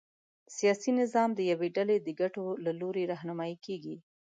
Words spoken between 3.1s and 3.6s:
رهنمايي